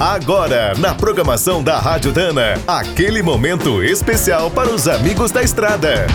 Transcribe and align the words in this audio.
Agora, 0.00 0.74
na 0.78 0.94
programação 0.94 1.60
da 1.60 1.76
Rádio 1.80 2.12
Dana, 2.12 2.54
aquele 2.68 3.20
momento 3.20 3.82
especial 3.82 4.48
para 4.48 4.70
os 4.70 4.86
amigos 4.86 5.32
da 5.32 5.42
estrada. 5.42 6.06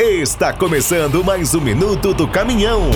Está 0.00 0.52
começando 0.52 1.22
mais 1.22 1.54
um 1.54 1.60
minuto 1.60 2.12
do 2.12 2.26
caminhão. 2.26 2.90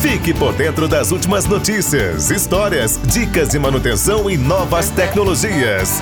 Fique 0.00 0.32
por 0.32 0.52
dentro 0.52 0.86
das 0.86 1.10
últimas 1.10 1.44
notícias, 1.44 2.30
histórias, 2.30 3.00
dicas 3.06 3.48
de 3.48 3.58
manutenção 3.58 4.30
e 4.30 4.36
novas 4.36 4.90
tecnologias. 4.90 6.00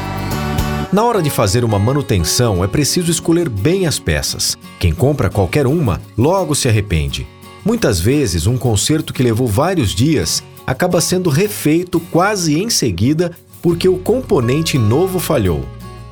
Na 0.93 1.03
hora 1.03 1.23
de 1.23 1.31
fazer 1.31 1.65
uma 1.65 1.79
manutenção, 1.79 2.63
é 2.63 2.67
preciso 2.67 3.11
escolher 3.11 3.49
bem 3.49 3.87
as 3.87 3.99
peças. 3.99 4.55
Quem 4.79 4.93
compra 4.93 5.31
qualquer 5.31 5.67
uma, 5.67 5.99
logo 6.15 6.55
se 6.55 6.69
arrepende. 6.69 7.27
Muitas 7.65 7.99
vezes, 7.99 8.47
um 8.47 8.59
conserto 8.59 9.15
que 9.15 9.23
levou 9.23 9.49
vários 9.49 9.95
dias 9.95 10.43
acaba 10.67 11.01
sendo 11.01 11.31
refeito 11.31 11.99
quase 11.99 12.61
em 12.61 12.69
seguida 12.69 13.33
porque 13.63 13.89
o 13.89 13.97
componente 13.97 14.77
novo 14.77 15.19
falhou. 15.19 15.65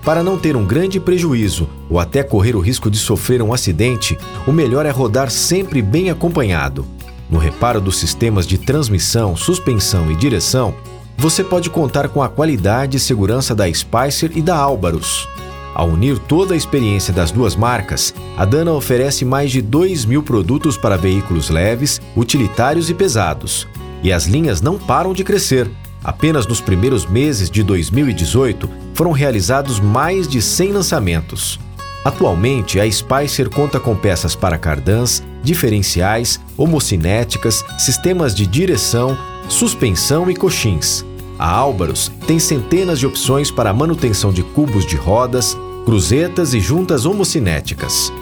Para 0.03 0.23
não 0.23 0.39
ter 0.39 0.57
um 0.57 0.67
grande 0.67 0.99
prejuízo 0.99 1.69
ou 1.91 2.01
até 2.01 2.23
correr 2.23 2.57
o 2.57 2.61
risco 2.61 2.91
de 2.91 2.97
sofrer 2.97 3.43
um 3.43 3.53
acidente, 3.53 4.19
o 4.47 4.53
melhor 4.53 4.87
é 4.87 4.91
rodar 4.91 5.31
sempre 5.31 5.83
bem 5.83 6.11
acompanhado. 6.11 6.87
No 7.31 7.39
reparo 7.39 7.81
dos 7.81 7.99
sistemas 7.99 8.47
de 8.47 8.57
transmissão, 8.57 9.37
suspensão 9.37 10.11
e 10.11 10.17
direção, 10.17 10.75
você 11.17 11.45
pode 11.45 11.69
contar 11.69 12.09
com 12.09 12.23
a 12.23 12.29
qualidade 12.29 12.97
e 12.97 13.01
segurança 13.01 13.55
da 13.55 13.73
Spicer 13.73 14.33
e 14.35 14.41
da 14.41 14.57
Álvaros. 14.57 15.29
Ao 15.75 15.89
unir 15.89 16.19
toda 16.19 16.55
a 16.55 16.57
experiência 16.57 17.13
das 17.13 17.31
duas 17.31 17.55
marcas, 17.55 18.15
a 18.37 18.45
Dana 18.45 18.73
oferece 18.73 19.25
mais 19.25 19.51
de 19.51 19.61
2 19.61 20.05
mil 20.05 20.23
produtos 20.23 20.77
para 20.77 20.97
veículos 20.97 21.51
leves, 21.51 22.01
utilitários 22.17 22.89
e 22.89 22.95
pesados. 22.95 23.69
E 24.03 24.13
as 24.13 24.27
linhas 24.27 24.61
não 24.61 24.79
param 24.79 25.13
de 25.13 25.23
crescer. 25.23 25.71
Apenas 26.03 26.47
nos 26.47 26.61
primeiros 26.61 27.07
meses 27.07 27.51
de 27.51 27.63
2018 27.63 28.69
foram 28.95 29.13
realizados 29.13 29.79
mais 29.79 30.27
de 30.27 30.41
100 30.41 30.73
lançamentos. 30.73 31.61
Atualmente, 32.05 32.81
a 32.81 32.91
Spicer 32.91 33.49
conta 33.49 33.79
com 33.79 33.95
peças 33.95 34.35
para 34.35 34.59
cardãs, 34.59 35.23
diferenciais, 35.43 36.41
homocinéticas, 36.57 37.65
sistemas 37.79 38.35
de 38.35 38.45
direção, 38.45 39.17
suspensão 39.49 40.29
e 40.29 40.35
coxins. 40.35 41.05
A 41.39 41.49
Álvaros 41.49 42.11
tem 42.27 42.39
centenas 42.39 42.99
de 42.99 43.07
opções 43.07 43.51
para 43.51 43.73
manutenção 43.73 44.33
de 44.33 44.43
cubos 44.43 44.85
de 44.85 44.97
rodas, 44.97 45.57
cruzetas 45.85 46.55
e 46.55 46.61
juntas 46.61 47.05
homocinéticas. 47.07 48.13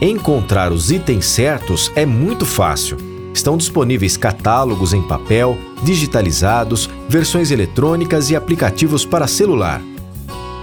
Encontrar 0.00 0.72
os 0.72 0.90
itens 0.90 1.24
certos 1.24 1.90
é 1.94 2.04
muito 2.04 2.44
fácil. 2.44 2.98
Estão 3.32 3.56
disponíveis 3.56 4.14
catálogos 4.16 4.92
em 4.92 5.00
papel, 5.02 5.56
digitalizados, 5.82 6.90
versões 7.08 7.50
eletrônicas 7.50 8.30
e 8.30 8.36
aplicativos 8.36 9.06
para 9.06 9.26
celular. 9.26 9.80